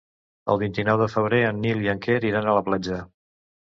[0.53, 2.99] El vint-i-nou de febrer en Nil i en Quer iran a la platja.